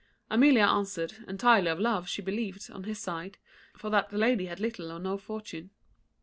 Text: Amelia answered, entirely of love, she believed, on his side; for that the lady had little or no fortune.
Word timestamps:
Amelia 0.31 0.65
answered, 0.65 1.23
entirely 1.27 1.67
of 1.69 1.79
love, 1.79 2.09
she 2.09 2.23
believed, 2.23 2.71
on 2.71 2.85
his 2.85 2.97
side; 2.97 3.37
for 3.77 3.91
that 3.91 4.09
the 4.09 4.17
lady 4.17 4.47
had 4.47 4.59
little 4.59 4.91
or 4.91 4.97
no 4.97 5.15
fortune. 5.15 5.69